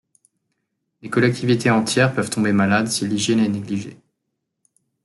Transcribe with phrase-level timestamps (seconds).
[1.03, 4.01] Des collectivités entières peuvent tomber malades si l'hygiène est négligée.